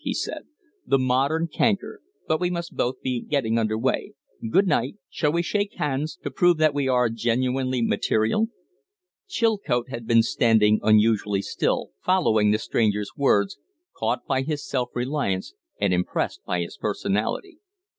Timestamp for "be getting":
3.03-3.59